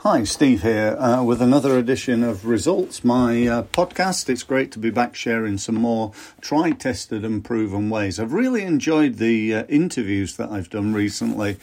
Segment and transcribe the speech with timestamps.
[0.00, 4.28] Hi, Steve here uh, with another edition of Results, my uh, podcast.
[4.28, 8.20] It's great to be back sharing some more tried, tested, and proven ways.
[8.20, 11.56] I've really enjoyed the uh, interviews that I've done recently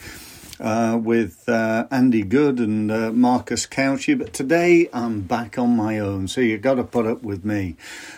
[0.58, 6.00] uh, with uh, Andy Good and uh, Marcus Cauchi, but today I'm back on my
[6.00, 7.76] own, so you've got to put up with me.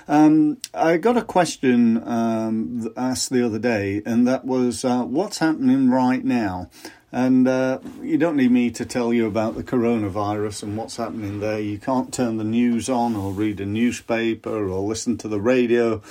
[0.08, 5.38] Um, I got a question um, asked the other day, and that was uh, what's
[5.38, 6.70] happening right now?
[7.16, 11.40] And uh, you don't need me to tell you about the coronavirus and what's happening
[11.40, 11.58] there.
[11.58, 16.02] You can't turn the news on or read a newspaper or listen to the radio.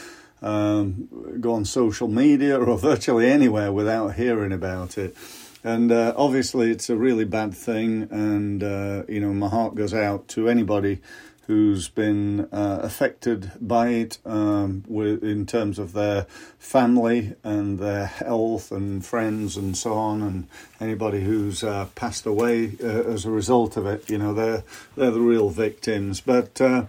[0.41, 5.15] Um, go on social media or virtually anywhere without hearing about it.
[5.63, 8.07] And uh, obviously, it's a really bad thing.
[8.09, 11.01] And, uh, you know, my heart goes out to anybody
[11.47, 16.25] who's been uh, affected by it um, with, in terms of their
[16.57, 20.47] family and their health and friends and so on, and
[20.79, 24.09] anybody who's uh, passed away uh, as a result of it.
[24.09, 24.63] You know, they're,
[24.95, 26.19] they're the real victims.
[26.19, 26.85] But uh,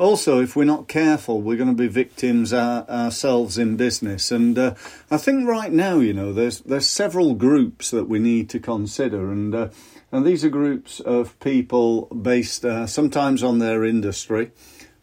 [0.00, 4.30] also, if we're not careful, we're going to be victims our, ourselves in business.
[4.30, 4.74] And uh,
[5.10, 9.30] I think right now, you know, there's there's several groups that we need to consider,
[9.30, 9.68] and uh,
[10.12, 14.50] and these are groups of people based uh, sometimes on their industry,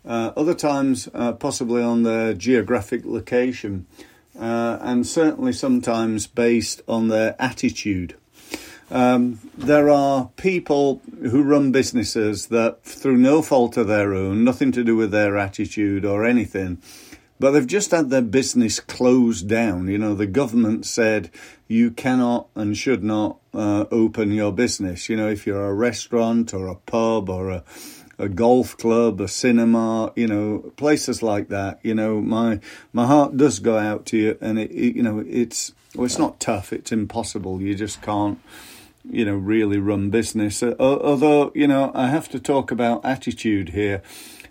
[0.05, 3.85] uh, other times uh, possibly on their geographic location,
[4.39, 8.15] uh, and certainly sometimes based on their attitude.
[8.89, 14.71] Um, there are people who run businesses that, through no fault of their own, nothing
[14.73, 16.77] to do with their attitude or anything,
[17.39, 19.87] but they've just had their business closed down.
[19.87, 21.29] You know, the government said
[21.67, 25.09] you cannot and should not uh, open your business.
[25.09, 27.63] You know, if you're a restaurant or a pub or a
[28.19, 31.79] a golf club, a cinema, you know, places like that.
[31.83, 32.59] You know, my
[32.91, 36.17] my heart does go out to you, and it, it you know, it's well, it's
[36.17, 36.73] not tough.
[36.73, 37.61] It's impossible.
[37.61, 38.39] You just can't
[39.09, 40.61] you know, really run business.
[40.61, 44.01] Uh, although, you know, I have to talk about attitude here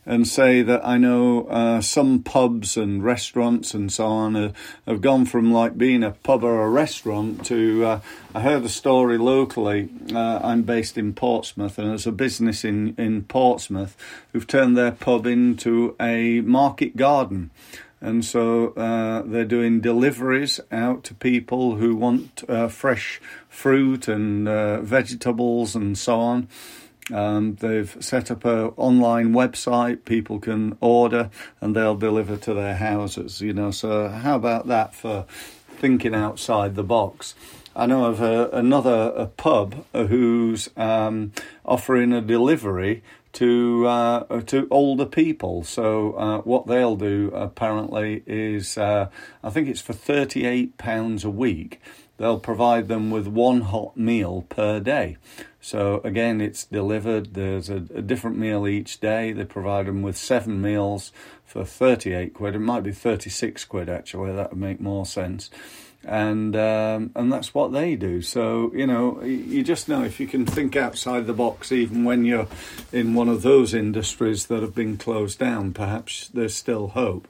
[0.06, 4.53] and say that I know uh, some pubs and restaurants and so on uh,
[4.87, 7.84] have gone from like being a pub or a restaurant to.
[7.84, 8.00] Uh,
[8.33, 9.89] I heard a story locally.
[10.15, 13.97] Uh, I'm based in Portsmouth, and there's a business in, in Portsmouth
[14.33, 17.50] who've turned their pub into a market garden
[17.99, 24.47] and so uh, they're doing deliveries out to people who want uh, fresh fruit and
[24.87, 26.47] vegetables and so on.
[27.12, 30.05] Um, they've set up an online website.
[30.05, 31.31] People can order,
[31.61, 33.41] and they'll deliver to their houses.
[33.41, 35.27] You know, so how about that for
[35.69, 37.34] thinking outside the box?
[37.77, 41.33] I know of a, another a pub who's um,
[41.65, 43.03] offering a delivery
[43.34, 45.62] to uh, to older people.
[45.62, 49.11] So uh, what they'll do apparently is, uh,
[49.45, 51.81] I think it's for thirty eight pounds a week.
[52.19, 55.16] They'll provide them with one hot meal per day.
[55.60, 57.34] So again, it's delivered.
[57.34, 59.32] There's a, a different meal each day.
[59.32, 61.12] They provide them with seven meals
[61.44, 62.54] for thirty eight quid.
[62.54, 64.32] It might be thirty six quid actually.
[64.32, 65.50] That would make more sense
[66.06, 68.22] and um, and that's what they do.
[68.22, 72.25] So you know, you just know if you can think outside the box, even when
[72.25, 72.47] you're
[72.93, 77.27] in one of those industries that have been closed down, perhaps there's still hope.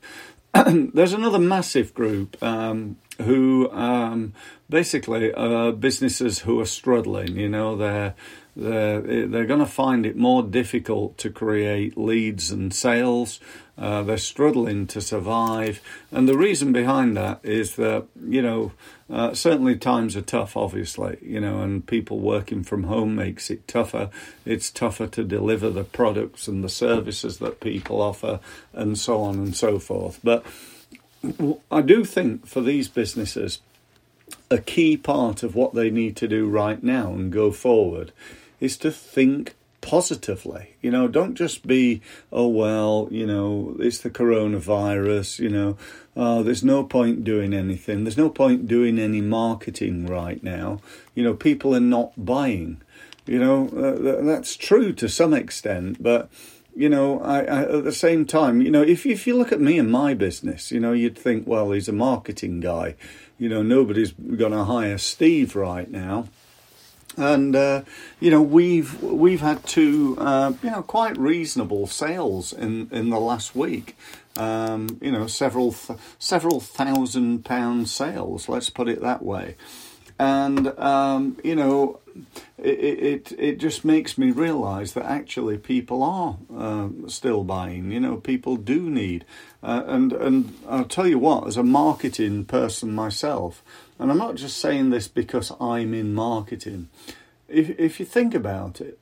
[0.95, 4.33] there's another massive group um, who um,
[4.69, 7.37] basically are businesses who are struggling.
[7.37, 8.15] You know, they're
[8.57, 13.39] they're, they're going to find it more difficult to create leads and sales.
[13.77, 15.83] Uh, they're struggling to survive.
[16.11, 18.73] And the reason behind that is that, you know,
[19.11, 23.69] uh, certainly times are tough, obviously, you know, and people working from home makes it
[23.69, 24.09] tougher.
[24.47, 28.41] It's tougher to deliver the products and the services that people offer,
[28.73, 30.19] and so on and so forth.
[30.25, 30.45] But
[31.71, 33.61] I do think for these businesses,
[34.51, 38.13] a key part of what they need to do right now and go forward
[38.61, 40.75] is to think positively.
[40.83, 45.77] You know, don't just be, oh, well, you know, it's the coronavirus, you know,
[46.17, 48.05] oh, there's no point doing anything.
[48.05, 50.81] There's no point doing any marketing right now.
[51.15, 52.81] You know, people are not buying.
[53.27, 56.31] You know, uh, that's true to some extent, but
[56.77, 59.61] you know, I, I, at the same time, you know, if if you look at
[59.61, 62.95] me and my business, you know, you'd think, well, he's a marketing guy.
[63.39, 66.29] You know, nobody's going to hire Steve right now.
[67.17, 67.83] And uh,
[68.21, 73.21] you know we've we've had two uh, you know quite reasonable sales in in the
[73.21, 73.97] last week.
[74.37, 78.49] Um, you know several th- several thousand pound sales.
[78.49, 79.57] Let's put it that way.
[80.19, 82.01] And um, you know
[82.59, 87.91] it, it it just makes me realise that actually people are uh, still buying.
[87.91, 89.25] You know people do need.
[89.63, 93.63] Uh, and and I'll tell you what, as a marketing person myself,
[93.99, 96.89] and I'm not just saying this because I'm in marketing.
[97.49, 98.99] If, if you think about it,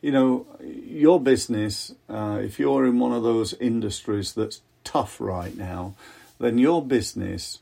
[0.00, 5.56] you know, your business, uh, if you're in one of those industries that's tough right
[5.56, 5.94] now,
[6.38, 7.60] then your business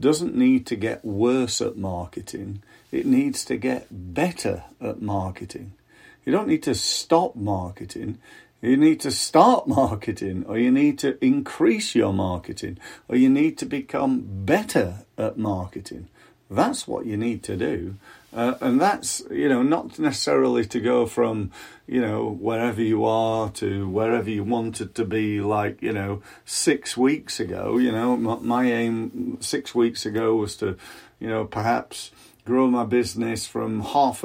[0.00, 2.62] doesn't need to get worse at marketing.
[2.90, 5.72] It needs to get better at marketing.
[6.24, 8.18] You don't need to stop marketing.
[8.60, 12.78] You need to start marketing, or you need to increase your marketing,
[13.08, 16.08] or you need to become better at marketing.
[16.50, 17.96] That's what you need to do.
[18.34, 21.50] Uh, and that's, you know, not necessarily to go from,
[21.86, 26.96] you know, wherever you are to wherever you wanted to be, like, you know, six
[26.96, 27.78] weeks ago.
[27.78, 30.76] You know, my, my aim six weeks ago was to,
[31.18, 32.10] you know, perhaps
[32.44, 34.24] grow my business from half.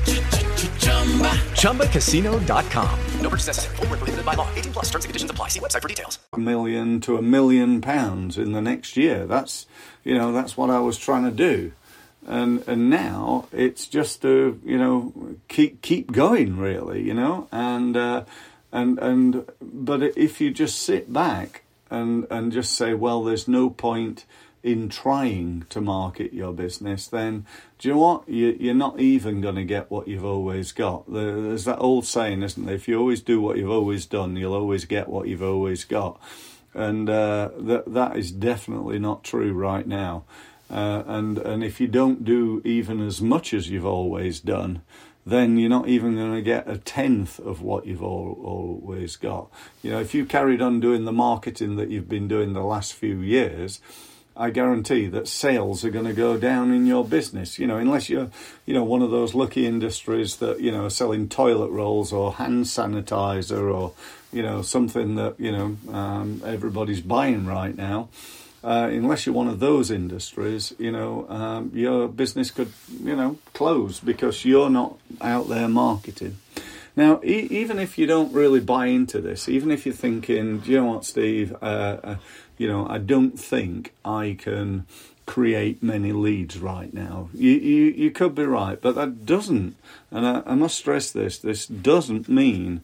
[1.61, 2.99] ChumbaCasino.com.
[3.21, 3.75] No purchase necessary.
[3.77, 4.47] Full prohibited by law.
[4.55, 5.49] 18 plus terms and conditions apply.
[5.49, 6.19] See website for details.
[6.33, 9.27] A million to a million pounds in the next year.
[9.27, 9.67] That's,
[10.03, 11.71] you know, that's what I was trying to do.
[12.27, 15.13] And, and now it's just to, you know,
[15.47, 18.25] keep, keep going really, you know, and, uh,
[18.71, 21.60] and, and, but if you just sit back
[21.91, 24.25] and and just say, well, there's no point
[24.63, 27.45] in trying to market your business, then
[27.79, 28.29] do you know what?
[28.29, 31.11] You, are not even going to get what you've always got.
[31.11, 32.75] There's that old saying, isn't there?
[32.75, 36.21] If you always do what you've always done, you'll always get what you've always got.
[36.73, 40.23] And uh, that that is definitely not true right now.
[40.69, 44.83] Uh, and and if you don't do even as much as you've always done,
[45.25, 49.49] then you're not even going to get a tenth of what you've all, always got.
[49.83, 52.93] You know, if you carried on doing the marketing that you've been doing the last
[52.93, 53.79] few years,
[54.35, 57.59] I guarantee that sales are going to go down in your business.
[57.59, 58.29] You know, unless you're,
[58.65, 62.33] you know, one of those lucky industries that you know are selling toilet rolls or
[62.33, 63.93] hand sanitizer or
[64.31, 68.09] you know something that you know um, everybody's buying right now
[68.63, 72.71] uh, unless you're one of those industries, you know, um, your business could,
[73.03, 76.37] you know, close because you're not out there marketing.
[76.95, 80.71] Now, e- even if you don't really buy into this, even if you're thinking, do
[80.71, 82.15] you know what, Steve, uh, uh,
[82.57, 84.85] you know, I don't think I can
[85.25, 87.29] create many leads right now.
[87.33, 89.75] You, you, you could be right, but that doesn't,
[90.11, 92.81] and I, I must stress this, this doesn't mean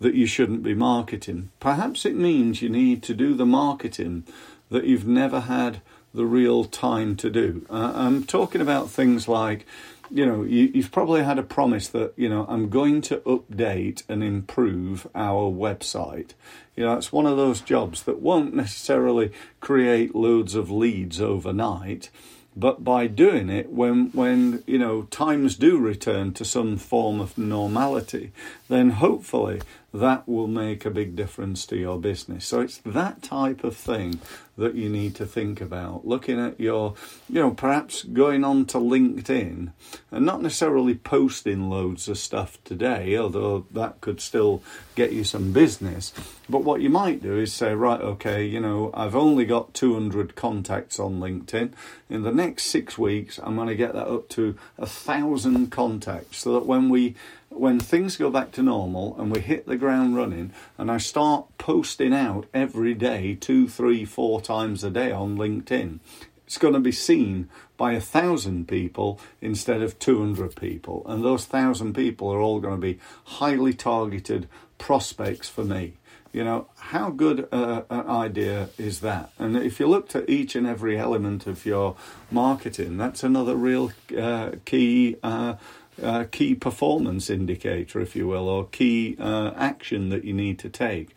[0.00, 1.50] that you shouldn't be marketing.
[1.58, 4.24] Perhaps it means you need to do the marketing
[4.70, 5.80] that you've never had
[6.14, 7.66] the real time to do.
[7.70, 9.66] Uh, I'm talking about things like,
[10.10, 14.02] you know, you, you've probably had a promise that, you know, I'm going to update
[14.08, 16.30] and improve our website.
[16.76, 22.10] You know, it's one of those jobs that won't necessarily create loads of leads overnight
[22.58, 27.38] but by doing it when when you know times do return to some form of
[27.38, 28.32] normality
[28.68, 29.60] then hopefully
[29.92, 32.44] that will make a big difference to your business.
[32.44, 34.20] So it's that type of thing
[34.58, 36.06] that you need to think about.
[36.06, 36.94] Looking at your,
[37.28, 39.72] you know, perhaps going on to LinkedIn
[40.10, 44.62] and not necessarily posting loads of stuff today, although that could still
[44.94, 46.12] get you some business.
[46.50, 50.34] But what you might do is say, right, okay, you know, I've only got 200
[50.34, 51.72] contacts on LinkedIn.
[52.10, 56.38] In the next six weeks, I'm going to get that up to a thousand contacts
[56.38, 57.14] so that when we
[57.50, 61.46] when things go back to normal and we hit the ground running and I start
[61.58, 66.00] posting out every day, two, three, four times a day on LinkedIn,
[66.46, 71.02] it's going to be seen by a thousand people instead of 200 people.
[71.06, 75.94] And those thousand people are all going to be highly targeted prospects for me.
[76.32, 79.32] You know, how good uh, an idea is that?
[79.38, 81.96] And if you looked at each and every element of your
[82.30, 85.54] marketing, that's another real uh, key uh,
[86.02, 90.68] uh, key performance indicator, if you will, or key uh, action that you need to
[90.68, 91.14] take.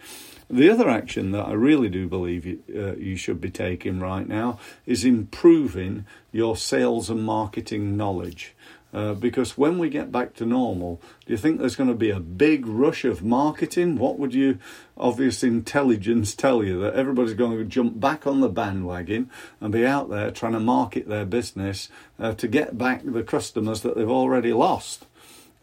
[0.50, 4.28] The other action that I really do believe you, uh, you should be taking right
[4.28, 8.54] now is improving your sales and marketing knowledge.
[8.94, 12.10] Uh, because when we get back to normal, do you think there's going to be
[12.10, 13.98] a big rush of marketing?
[13.98, 14.60] What would you,
[14.98, 19.30] obvious intelligence, tell you that everybody's going to jump back on the bandwagon
[19.62, 21.88] and be out there trying to market their business
[22.20, 25.06] uh, to get back the customers that they've already lost?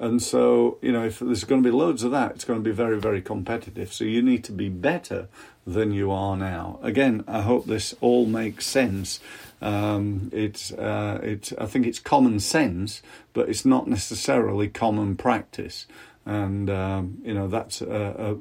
[0.00, 2.64] And so, you know, if there's going to be loads of that, it's going to
[2.64, 3.92] be very, very competitive.
[3.92, 5.28] So you need to be better
[5.66, 6.78] than you are now.
[6.82, 9.18] Again, I hope this all makes sense.
[9.60, 15.86] Um, it's, uh, it's, I think it's common sense, but it's not necessarily common practice.
[16.24, 17.86] And um, you know that's a,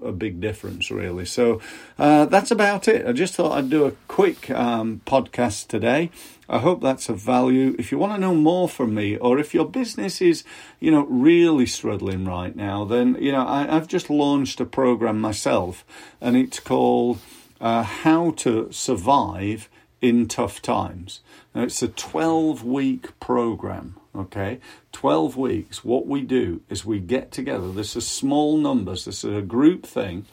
[0.04, 1.24] a, a, big difference really.
[1.24, 1.62] So
[1.98, 3.08] uh, that's about it.
[3.08, 6.12] I just thought i'd do a quick um, podcast today.
[6.50, 7.78] I hope that's of value.
[7.80, 10.44] If you want to know more from me or if your business is
[10.82, 15.22] you know really struggling right now then you know I, have just launched a program
[15.22, 15.86] myself
[16.20, 17.20] and it's called
[17.62, 19.70] uh, how to survive
[20.01, 21.22] in tough times.
[21.54, 24.60] Now it's a 12 week program okay?
[24.94, 25.86] 12 weeks.
[25.86, 27.72] What we do is we get together.
[27.72, 29.06] This is small numbers.
[29.06, 30.25] This is a group thing.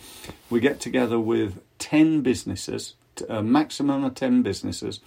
[0.48, 2.94] We get together with 10 businesses
[3.28, 5.00] a maximum of 10 businesses.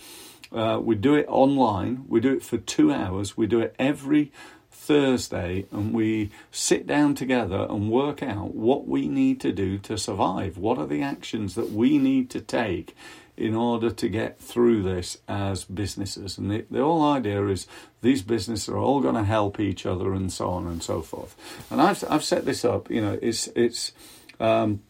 [0.51, 2.05] Uh, we do it online.
[2.07, 3.35] We do it for two hours.
[3.35, 4.31] We do it every
[4.71, 9.97] Thursday and we sit down together and work out what we need to do to
[9.97, 10.57] survive.
[10.57, 12.95] What are the actions that we need to take
[13.37, 16.37] in order to get through this as businesses.
[16.37, 17.67] And the, the whole idea is
[18.01, 21.35] these businesses are all going to help each other and so on and so forth.
[21.69, 23.91] And I've, I've set this up, you know, it's, it's
[24.39, 24.81] um,